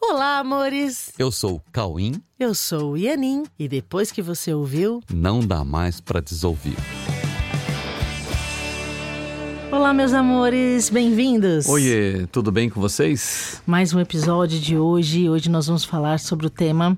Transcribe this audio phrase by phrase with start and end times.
[0.00, 1.12] Olá, amores!
[1.18, 2.22] Eu sou o Cauim.
[2.38, 3.44] Eu sou o Ianin.
[3.58, 6.76] E depois que você ouviu, Não dá mais pra desouvir.
[9.70, 10.88] Olá, meus amores!
[10.88, 11.68] Bem-vindos!
[11.68, 13.60] Oiê, tudo bem com vocês?
[13.66, 15.28] Mais um episódio de hoje.
[15.28, 16.96] Hoje nós vamos falar sobre o tema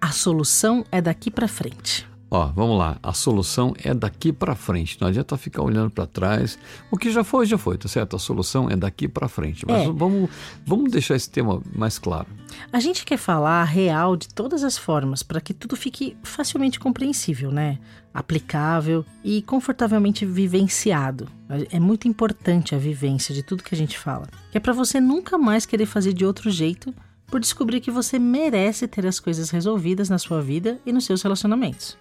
[0.00, 2.08] A solução é daqui pra frente.
[2.30, 2.96] Ó, vamos lá.
[3.02, 4.96] A solução é daqui pra frente.
[5.00, 6.56] Não adianta ficar olhando pra trás.
[6.88, 8.14] O que já foi, já foi, tá certo?
[8.14, 9.66] A solução é daqui pra frente.
[9.66, 9.90] Mas É.
[9.90, 10.30] vamos,
[10.64, 12.28] vamos deixar esse tema mais claro.
[12.72, 17.50] A gente quer falar real de todas as formas para que tudo fique facilmente compreensível,
[17.50, 17.78] né?
[18.14, 21.28] Aplicável e confortavelmente vivenciado.
[21.72, 24.28] É muito importante a vivência de tudo que a gente fala.
[24.52, 26.94] Que é para você nunca mais querer fazer de outro jeito
[27.26, 31.22] por descobrir que você merece ter as coisas resolvidas na sua vida e nos seus
[31.22, 31.96] relacionamentos.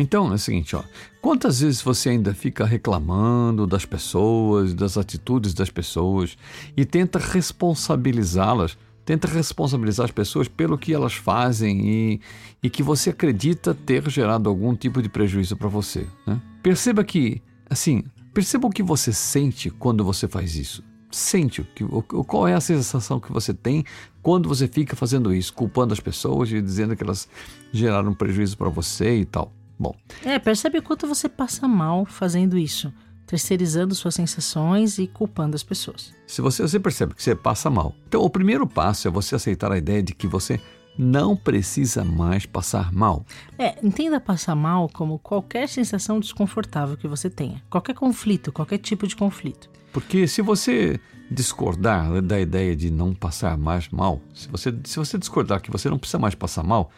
[0.00, 0.82] Então é o seguinte, ó.
[1.20, 6.38] Quantas vezes você ainda fica reclamando das pessoas, das atitudes das pessoas
[6.74, 12.20] e tenta responsabilizá-las, tenta responsabilizar as pessoas pelo que elas fazem e,
[12.62, 16.40] e que você acredita ter gerado algum tipo de prejuízo para você, né?
[16.62, 20.82] Perceba que, assim, perceba o que você sente quando você faz isso.
[21.10, 23.84] Sente o que, o, qual é a sensação que você tem
[24.22, 27.28] quando você fica fazendo isso, culpando as pessoas e dizendo que elas
[27.70, 29.59] geraram prejuízo para você e tal.
[29.80, 32.92] Bom, É, percebe o quanto você passa mal fazendo isso,
[33.26, 36.12] terceirizando suas sensações e culpando as pessoas.
[36.26, 39.72] se você, você percebe que você passa mal, então o primeiro passo é você aceitar
[39.72, 40.60] a ideia de que você
[40.98, 43.24] não precisa mais passar mal.
[43.56, 47.62] É, entenda passar mal como qualquer sensação desconfortável que você tenha.
[47.70, 49.70] Qualquer conflito, qualquer tipo de conflito.
[49.94, 51.00] Porque se você
[51.30, 55.88] discordar da ideia de não passar mais mal, se você, se você discordar que você
[55.88, 56.90] não precisa mais passar mal,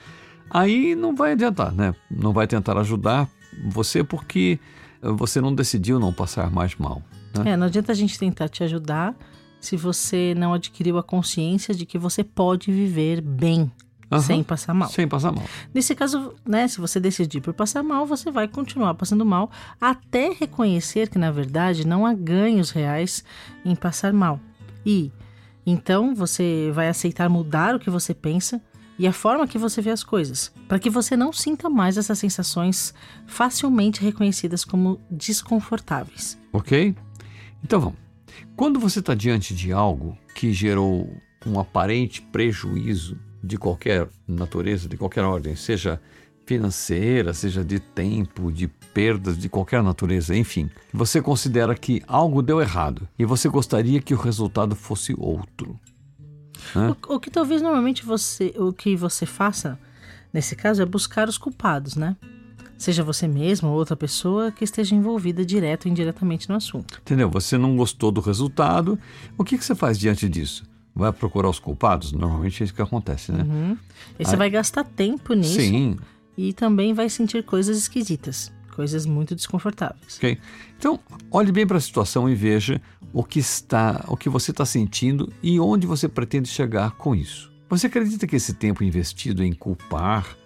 [0.51, 1.95] aí não vai adiantar, né?
[2.11, 3.29] Não vai tentar ajudar
[3.69, 4.59] você porque
[5.01, 7.03] você não decidiu não passar mais mal.
[7.37, 7.53] Né?
[7.53, 9.15] É, não adianta a gente tentar te ajudar
[9.61, 13.71] se você não adquiriu a consciência de que você pode viver bem
[14.11, 14.21] Aham.
[14.21, 14.89] sem passar mal.
[14.89, 15.45] Sem passar mal.
[15.73, 20.31] Nesse caso, né, se você decidir por passar mal, você vai continuar passando mal até
[20.31, 23.25] reconhecer que, na verdade, não há ganhos reais
[23.65, 24.39] em passar mal.
[24.85, 25.11] E
[25.65, 28.61] então você vai aceitar mudar o que você pensa
[29.03, 32.21] e a forma que você vê as coisas, para que você não sinta mais essas
[32.21, 32.95] sensações
[33.27, 36.39] facilmente reconhecidas como desconfortáveis.
[36.53, 36.95] Ok?
[37.65, 37.99] Então vamos.
[38.55, 41.13] Quando você está diante de algo que gerou
[41.45, 46.01] um aparente prejuízo de qualquer natureza, de qualquer ordem, seja
[46.47, 52.61] financeira, seja de tempo, de perdas de qualquer natureza, enfim, você considera que algo deu
[52.61, 55.77] errado e você gostaria que o resultado fosse outro.
[57.09, 59.79] O, o que talvez normalmente você, o que você faça
[60.33, 62.17] nesse caso é buscar os culpados, né?
[62.79, 66.99] Seja você mesmo ou outra pessoa que esteja envolvida direto ou indiretamente no assunto.
[67.01, 67.31] Entendeu?
[67.31, 68.99] Você não gostou do resultado,
[69.39, 70.65] o que, que você faz diante disso?
[70.95, 72.13] Vai procurar os culpados?
[72.13, 73.45] Normalmente é isso que acontece, né?
[73.45, 73.79] Uhum.
[74.19, 74.37] E você Ai.
[74.37, 75.97] vai gastar tempo nisso Sim,
[76.37, 80.17] e também vai sentir coisas esquisitas, coisas muito desconfortáveis.
[80.17, 80.39] Ok?
[80.79, 80.99] Então,
[81.31, 82.81] olhe bem para a situação e veja
[83.13, 87.53] o que está, o que você está sentindo e onde você pretende chegar com isso.
[87.69, 90.37] Você acredita que esse tempo investido em culpar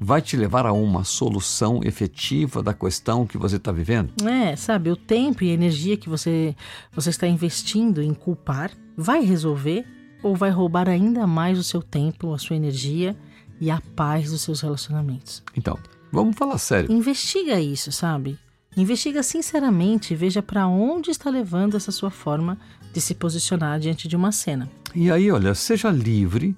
[0.00, 4.12] vai te levar a uma solução efetiva da questão que você está vivendo?
[4.26, 6.54] É, sabe, o tempo e a energia que você,
[6.92, 9.86] você está investindo em culpar vai resolver
[10.22, 13.16] ou vai roubar ainda mais o seu tempo, a sua energia
[13.60, 15.42] e a paz dos seus relacionamentos.
[15.56, 15.78] Então,
[16.14, 16.90] vamos falar sério.
[16.90, 18.38] Investiga isso, sabe?
[18.76, 22.58] Investiga sinceramente e veja para onde está levando essa sua forma
[22.92, 24.70] de se posicionar diante de uma cena.
[24.94, 26.56] E aí, olha, seja livre,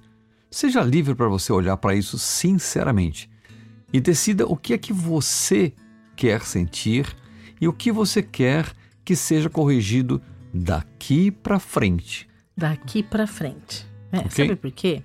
[0.51, 3.29] seja livre para você olhar para isso sinceramente
[3.93, 5.73] e decida o que é que você
[6.15, 7.15] quer sentir
[7.61, 8.73] e o que você quer
[9.05, 10.21] que seja corrigido
[10.53, 12.29] daqui para frente.
[12.57, 13.87] Daqui para frente.
[14.11, 14.31] É, Ok.
[14.31, 15.03] Sabe por quê?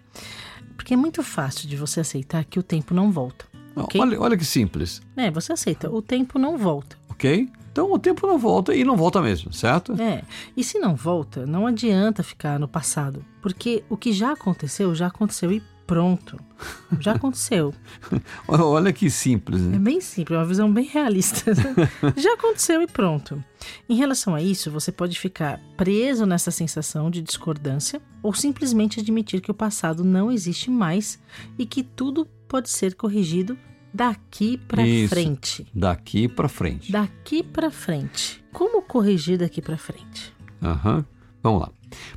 [0.76, 3.46] Porque é muito fácil de você aceitar que o tempo não volta.
[3.82, 4.00] Não, Ok.
[4.02, 6.98] Olha, olha que simples, É, você aceita, o tempo não volta.
[7.10, 7.50] ok?
[7.72, 9.94] Então o tempo não volta e não volta mesmo, certo?
[10.02, 10.24] É,
[10.58, 15.08] e se não volta, não adianta ficar no passado, porque o que já aconteceu, já
[15.08, 16.38] aconteceu e pronto.
[17.02, 17.74] Já aconteceu.
[18.48, 19.78] Olha que simples, É né?
[19.80, 21.54] bem simples, uma visão bem realista.
[22.16, 23.44] Já aconteceu e pronto.
[23.90, 29.42] Em relação a isso, você pode ficar preso nessa sensação de discordância ou simplesmente admitir
[29.42, 31.20] que o passado não existe mais
[31.58, 33.58] e que tudo pode ser corrigido
[33.94, 35.68] daqui para frente.
[35.74, 36.92] Daqui para frente.
[36.92, 38.44] Daqui para frente.
[38.52, 40.34] Como corrigir daqui para frente?
[40.62, 41.06] Aham.
[41.44, 41.72] Vamos lá.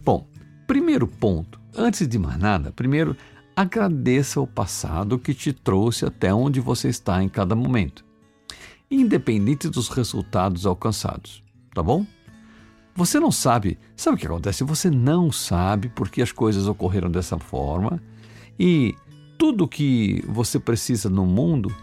[0.04, 0.26] Bom,
[0.66, 3.16] primeiro ponto, antes de mais nada, primeiro
[3.56, 8.04] agradeça o passado que te trouxe até onde você está em cada momento,
[8.90, 11.42] independente dos resultados alcançados,
[11.72, 12.04] tá bom?
[12.96, 13.78] Você não sabe.
[13.96, 14.62] Sabe o que acontece?
[14.62, 18.00] Você não sabe porque as coisas ocorreram dessa forma
[18.58, 18.94] e
[19.38, 21.74] tudo que você precisa no mundo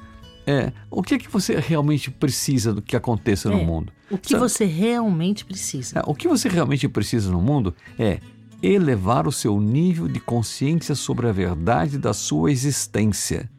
[0.46, 3.92] é o que é que você realmente precisa do que aconteça É, no mundo.
[4.10, 4.42] O que Sabe?
[4.50, 6.00] você realmente precisa.
[6.00, 8.20] É, o que você realmente precisa no mundo é
[8.62, 13.50] elevar o seu nível de consciência sobre a verdade da sua existência.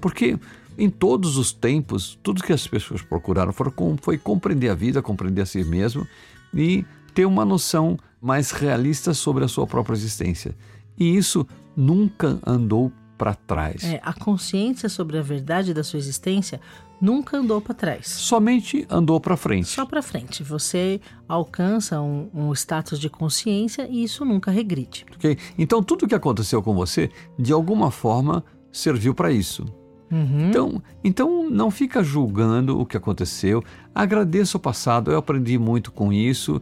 [0.00, 0.38] Porque
[0.76, 3.52] em todos os tempos, tudo que as pessoas procuraram
[4.00, 6.06] foi compreender a vida, compreender a si mesmo
[6.54, 6.84] e
[7.14, 10.56] ter uma noção mais realista sobre a sua própria existência.
[10.98, 11.46] E isso
[11.76, 12.92] nunca andou
[13.22, 13.84] para trás.
[13.84, 16.60] É, a consciência sobre a verdade da sua existência
[17.00, 18.08] nunca andou para trás.
[18.08, 19.68] Somente andou para frente.
[19.68, 20.42] Só para frente.
[20.42, 25.06] Você alcança um, um status de consciência e isso nunca regride.
[25.14, 25.38] ok?
[25.56, 29.64] Então, tudo que aconteceu com você, de alguma forma, serviu para isso.
[30.10, 30.48] Uhum.
[30.48, 33.62] Então, então, não fica julgando o que aconteceu.
[33.94, 35.12] Agradeça o passado.
[35.12, 36.60] Eu aprendi muito com isso.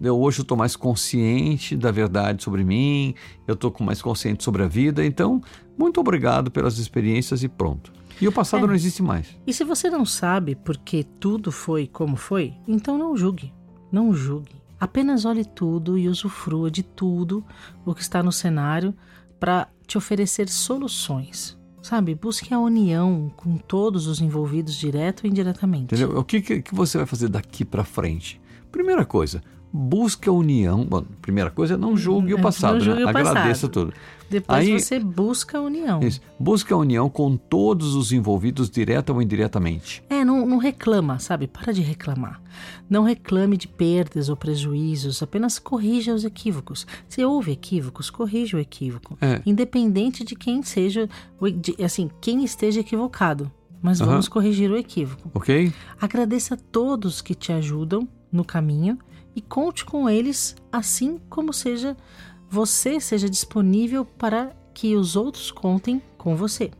[0.00, 3.14] Eu, hoje eu estou mais consciente da verdade sobre mim.
[3.46, 5.04] Eu estou mais consciente sobre a vida.
[5.04, 5.40] Então,
[5.76, 7.92] muito obrigado pelas experiências e pronto.
[8.20, 8.66] E o passado É.
[8.66, 9.36] não existe mais.
[9.46, 13.52] E se você não sabe por que tudo foi como foi, então não julgue.
[13.92, 14.60] Não julgue.
[14.78, 17.44] Apenas olhe tudo e usufrua de tudo
[17.84, 18.94] o que está no cenário
[19.38, 21.58] para te oferecer soluções.
[21.82, 22.14] Sabe?
[22.14, 25.94] Busque a união com todos os envolvidos direto ou indiretamente.
[25.94, 26.18] Entendeu?
[26.18, 28.40] O que, que, que você vai fazer daqui para frente?
[28.70, 30.84] Primeira coisa, busque a união.
[30.84, 33.10] Bom, primeira coisa, não julgue É, o passado, não julgue né?
[33.10, 33.36] o passado.
[33.36, 33.92] Agradeça tudo.
[34.28, 36.00] Depois Aí- você busca a união.
[36.00, 36.20] Isso.
[36.38, 40.04] Busque a união com todos os envolvidos, direta ou indiretamente.
[40.08, 41.48] É, não, não reclama, sabe?
[41.48, 42.40] Para de reclamar.
[42.88, 46.86] Não reclame de perdas ou prejuízos, apenas corrija os equívocos.
[47.08, 49.18] Se houve equívocos, corrija o equívoco.
[49.20, 49.42] É.
[49.44, 51.08] Independente de quem seja,
[51.60, 53.50] de- assim, quem esteja equivocado.
[53.82, 55.30] Mas vamos corrigir o equívoco.
[55.34, 55.72] Ok?
[56.00, 58.98] Agradeça a todos que te ajudam no caminho
[59.34, 61.96] e conte com eles, assim como seja
[62.50, 66.70] você seja disponível para que os outros contem com você.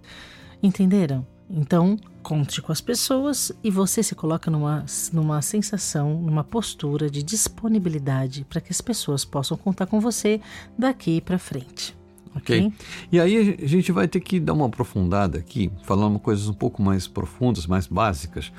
[0.60, 1.24] Entenderam?
[1.48, 7.22] Então, conte com as pessoas e você se coloca numa, numa sensação, numa postura de
[7.22, 10.40] disponibilidade para que as pessoas possam contar com você
[10.78, 11.96] daqui para frente.
[12.34, 12.66] Ok?
[12.66, 12.72] Ok.
[13.10, 16.82] E aí a gente vai ter que dar uma aprofundada aqui, falando coisas um pouco
[16.82, 18.52] mais profundas, mais básicas,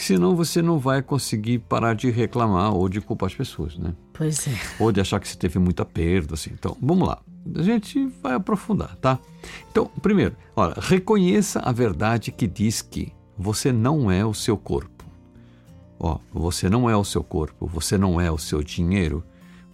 [0.00, 3.94] que senão você não vai conseguir parar de reclamar ou de culpar as pessoas, né?
[4.14, 4.52] Pois é.
[4.78, 6.48] Ou de achar que você teve muita perda, assim.
[6.54, 7.20] Então, vamos lá.
[7.54, 9.18] A gente vai aprofundar, tá?
[9.70, 15.04] Então, primeiro, olha, reconheça a verdade que diz que você não é o seu corpo.
[15.98, 19.22] Ó, você não é o seu corpo, você não é o seu dinheiro,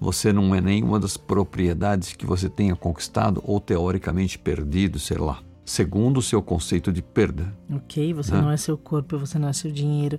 [0.00, 5.40] você não é nenhuma das propriedades que você tenha conquistado ou teoricamente perdido, sei lá,
[5.66, 7.52] segundo o seu conceito de perda.
[7.70, 8.14] Ok?
[8.14, 8.40] Você Né?
[8.40, 10.18] não é seu corpo, você não é seu dinheiro.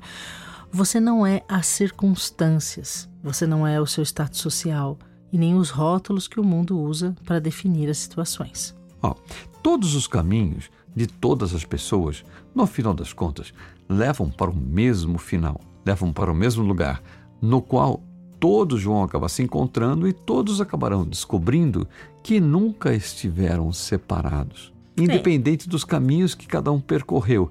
[0.72, 3.10] Você não é as circunstâncias.
[3.24, 5.00] Você não é o seu status social
[5.32, 8.76] e nem os rótulos que o mundo usa para definir as situações.
[9.02, 9.16] Ó,
[9.64, 12.24] todos os caminhos de todas as pessoas,
[12.54, 13.54] no final das contas,
[13.88, 17.02] levam para o mesmo final, levam para o mesmo lugar,
[17.42, 18.02] no qual
[18.40, 21.88] todos vão acabar se encontrando e todos acabarão descobrindo
[22.24, 27.50] que nunca estiveram separados, independente dos caminhos que cada um percorreu.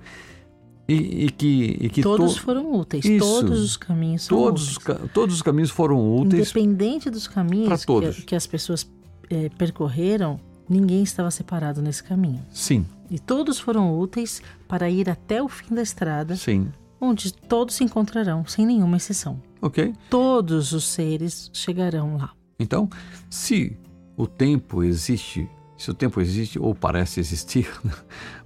[0.89, 3.05] E, e que, e que todos to- foram úteis.
[3.05, 3.19] Isso.
[3.27, 4.99] Todos os caminhos são todos, os úteis.
[4.99, 6.51] ca- todos os caminhos foram úteis.
[6.51, 8.89] Independente dos caminhos que, que as pessoas
[9.29, 10.39] eh, percorreram,
[10.69, 12.41] ninguém estava separado nesse caminho.
[12.53, 16.69] Sim, E todos foram úteis para ir até o fim da estrada, sim.
[17.01, 19.41] onde todos se encontrarão, sem nenhuma exceção.
[19.61, 19.93] Ok?
[20.09, 22.31] Todos os seres chegarão lá.
[22.61, 22.89] Então,
[23.29, 23.77] se
[24.17, 27.93] o tempo existe, se o tempo existe ou parece existir, né?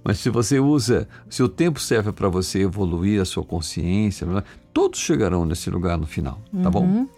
[0.03, 4.43] mas se você usa, se o tempo serve para você evoluir a sua consciência, né?
[4.73, 6.85] todos chegarão nesse lugar no final, tá bom?
[6.85, 7.09] Uhum.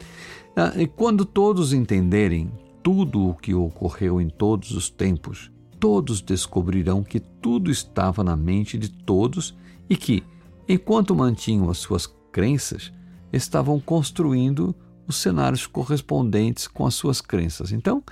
[0.55, 2.51] Ah, E quando todos entenderem
[2.83, 8.77] tudo o que ocorreu em todos os tempos, todos descobrirão que tudo estava na mente
[8.77, 9.55] de todos
[9.89, 10.23] e que,
[10.67, 12.91] enquanto mantinham as suas crenças,
[13.31, 14.75] estavam construindo
[15.07, 17.71] os cenários correspondentes com as suas crenças.
[17.71, 18.03] Então,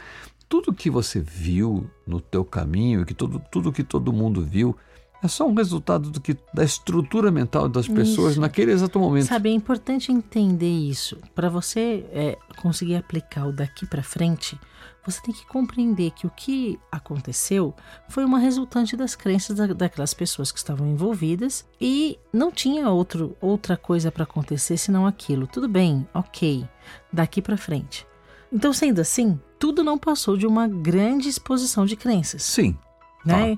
[0.52, 4.76] tudo que você viu no teu caminho, que todo, tudo que todo mundo viu,
[5.24, 8.42] é só um resultado do que, da estrutura mental das pessoas Isso.
[8.42, 9.28] naquele exato momento.
[9.28, 11.16] Sabe, é importante entender isso.
[11.34, 14.60] Para você é, conseguir aplicar o daqui para frente,
[15.06, 17.74] você tem que compreender que o que aconteceu
[18.10, 23.38] foi uma resultante das crenças da- daquelas pessoas que estavam envolvidas e não tinha outro,
[23.40, 25.48] outra coisa para acontecer senão aquilo.
[25.48, 26.68] Tudo bem, ok,
[27.14, 28.06] daqui para frente.
[28.52, 32.78] Então, sendo assim, tudo não passou de uma grande exposição de crenças Sim,
[33.26, 33.58] né?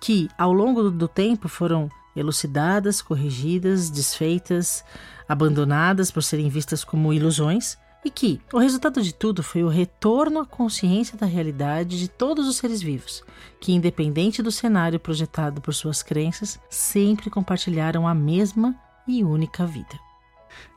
[0.00, 4.84] Que ao longo do tempo foram elucidadas, corrigidas, desfeitas,
[5.28, 10.38] abandonadas por serem vistas como ilusões E que o resultado de tudo foi o retorno
[10.38, 13.24] à consciência da realidade de todos os seres vivos,
[13.58, 18.76] que, independente do cenário projetado por suas crenças, sempre compartilharam a mesma
[19.08, 19.98] e única vida.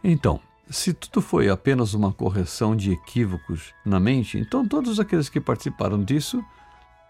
[0.01, 5.39] Então, se tudo foi apenas uma correção de equívocos na mente, então todos aqueles que
[5.39, 6.43] participaram disso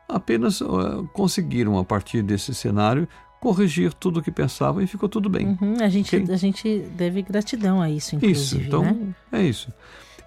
[0.07, 3.07] apenas uh, conseguiram, a partir desse cenário,
[3.39, 5.57] corrigir tudo o que pensavam e ficou tudo bem.
[5.61, 6.33] Uhum, a, gente, okay?
[6.33, 8.61] a gente deve gratidão a isso, inclusive.
[8.61, 9.15] Isso, então né?
[9.31, 9.71] é isso.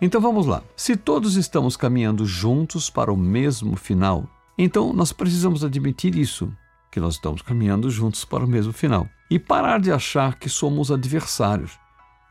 [0.00, 0.62] Então vamos lá.
[0.76, 6.52] Se todos estamos caminhando juntos para o mesmo final, então nós precisamos admitir isso,
[6.90, 9.08] que nós estamos caminhando juntos para o mesmo final.
[9.30, 11.78] E parar de achar que somos adversários,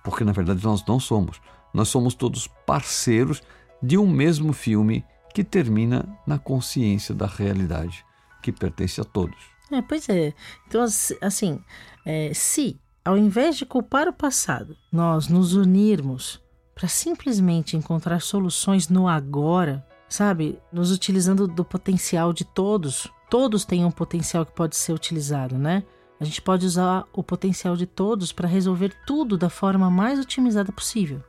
[0.03, 1.41] porque na verdade nós não somos.
[1.73, 3.41] Nós somos todos parceiros
[3.81, 8.05] de um mesmo filme que termina na consciência da realidade,
[8.41, 9.37] que pertence a todos.
[9.71, 10.33] É, pois é.
[10.67, 10.83] Então,
[11.21, 11.63] assim,
[12.05, 16.41] é, se ao invés de culpar o passado, nós nos unirmos
[16.75, 20.59] para simplesmente encontrar soluções no agora, sabe?
[20.71, 23.07] Nos utilizando do potencial de todos.
[23.29, 25.83] Todos têm um potencial que pode ser utilizado, né?
[26.19, 30.71] A gente pode usar o potencial de todos para resolver tudo da forma mais otimizada
[30.71, 31.23] possível.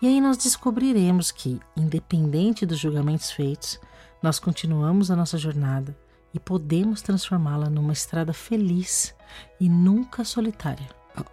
[0.00, 3.78] E aí nós descobriremos que, independente dos julgamentos feitos,
[4.22, 5.96] nós continuamos a nossa jornada
[6.32, 9.14] e podemos transformá-la numa estrada feliz
[9.60, 10.88] e nunca solitária.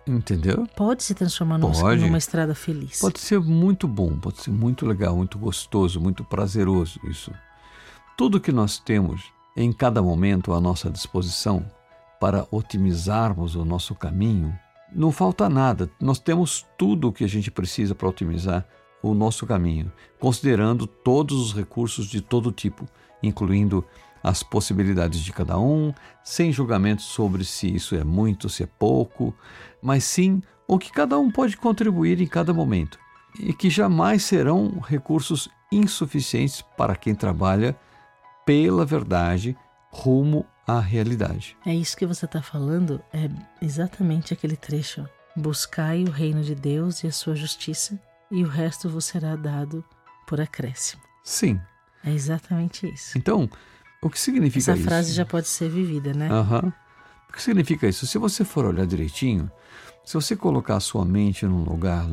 [0.06, 0.68] Entendeu?
[0.76, 2.02] Pode se transformar pode.
[2.02, 3.00] numa estrada feliz.
[3.00, 7.32] Pode ser muito bom, pode ser muito legal, muito gostoso, muito prazeroso isso.
[8.18, 11.66] Tudo que nós temos em cada momento à nossa disposição
[12.20, 14.58] para otimizarmos o nosso caminho,
[14.94, 15.90] não falta nada.
[16.00, 18.66] Nós temos tudo o que a gente precisa para otimizar
[19.02, 22.86] o nosso caminho, considerando todos os recursos de todo tipo,
[23.24, 23.86] incluindo
[24.22, 29.34] as possibilidades de cada um, sem julgamento sobre se isso é muito, se é pouco,
[29.82, 33.00] mas sim o que cada um pode contribuir em cada momento,
[33.40, 37.78] e que jamais serão recursos insuficientes para quem trabalha
[38.46, 39.56] pela verdade
[39.92, 40.46] rumo
[40.78, 41.58] à realidade.
[41.66, 43.30] É isso que você está falando, é
[43.62, 45.08] exatamente aquele trecho.
[45.36, 48.00] Buscai o reino de Deus e a sua justiça,
[48.32, 49.84] e o resto vos será dado
[50.28, 51.02] por acréscimo.
[51.24, 51.60] Sim.
[52.04, 53.18] É exatamente isso.
[53.18, 53.50] Então,
[54.02, 54.82] o que significa Essa isso?
[54.82, 56.30] Essa frase já pode ser vivida, né?
[56.32, 56.72] Uhum.
[57.30, 58.08] O que significa isso?
[58.08, 59.52] Se você for olhar direitinho,
[60.06, 62.08] se você colocar a sua mente num lugar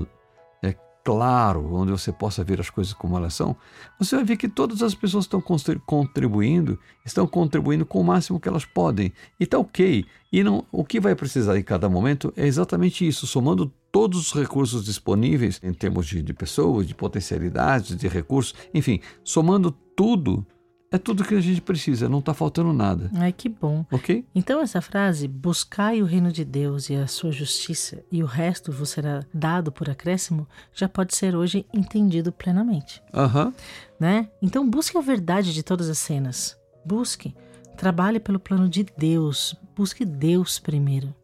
[1.07, 3.55] claro, onde você possa ver as coisas como elas são,
[3.97, 5.41] você vai ver que todas as pessoas estão
[5.87, 9.13] contribuindo, estão contribuindo com o máximo que elas podem.
[9.39, 10.05] E está ok.
[10.33, 14.33] E não, o que vai precisar em cada momento é exatamente isso, somando todos os
[14.33, 20.45] recursos disponíveis em termos de, de pessoas, de potencialidades, de recursos, enfim, somando tudo
[20.91, 23.11] é tudo que a gente precisa, não está faltando nada.
[23.15, 23.85] Ai, que bom.
[23.91, 24.25] Ok?
[24.35, 28.71] Então, essa frase, buscai o reino de Deus e a sua justiça, e o resto
[28.71, 33.03] vos será dado por acréscimo, já pode ser hoje entendido plenamente.
[33.13, 33.47] Aham.
[33.47, 33.53] Uhum.
[33.99, 34.29] Né?
[34.41, 36.57] Então, busque a verdade de todas as cenas.
[36.85, 37.35] Busque.
[37.77, 39.55] Trabalhe pelo plano de Deus.
[39.75, 41.15] Busque Deus primeiro.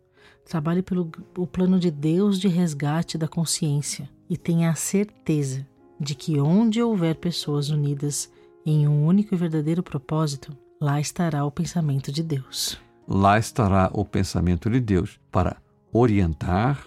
[0.45, 4.09] Trabalhe pelo o plano de Deus de resgate da consciência.
[4.28, 5.66] E tenha a certeza
[6.00, 8.31] de que onde houver pessoas unidas
[8.64, 12.78] em um único e verdadeiro propósito, lá estará o pensamento de Deus.
[13.07, 15.57] Lá estará o pensamento de Deus para
[15.92, 16.87] orientar,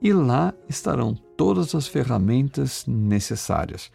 [0.00, 3.90] e lá estarão todas as ferramentas necessárias.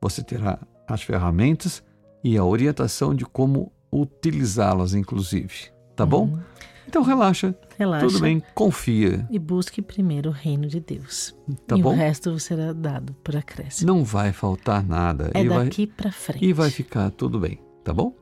[0.00, 1.82] Você terá as ferramentas
[2.22, 5.70] e a orientação de como utilizá-las, inclusive.
[5.96, 6.26] Tá bom?
[6.26, 6.40] Uhum.
[6.86, 7.54] Então relaxa.
[7.78, 8.06] Relaxa.
[8.08, 9.24] Tudo bem, confia.
[9.30, 11.32] E busque primeiro o reino de Deus.
[11.64, 11.92] Tá e bom?
[11.92, 13.86] o resto será dado por acréscimo.
[13.86, 15.30] Não vai faltar nada.
[15.32, 15.94] É e daqui vai...
[15.94, 16.44] para frente.
[16.44, 18.16] E vai ficar tudo bem, tá bom?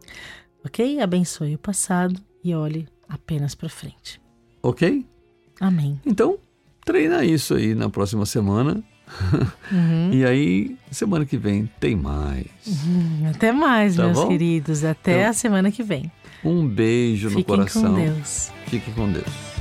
[0.62, 1.00] Ok?
[1.00, 4.20] Abençoe o passado e olhe apenas para frente.
[4.62, 5.06] Ok?
[5.58, 5.98] Amém.
[6.04, 6.38] Então,
[6.84, 8.84] treina isso aí na próxima semana.
[9.72, 10.12] Uhum.
[10.12, 12.46] e aí, semana que vem tem mais.
[12.66, 13.30] Uhum.
[13.30, 14.28] Até mais, tá meus bom?
[14.28, 14.84] queridos.
[14.84, 16.12] Até então, a semana que vem.
[16.44, 17.94] Um beijo Fiquem no coração.
[17.94, 18.50] Com Deus.
[18.66, 19.55] Fique com Deus.